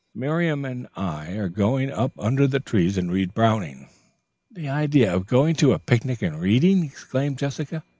[0.15, 3.87] "Miriam and I are going up under the trees and read Browning."
[4.49, 7.83] "The idea of going to a picnic and reading!" exclaimed Jessica.